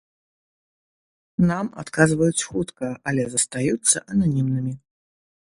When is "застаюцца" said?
3.35-3.97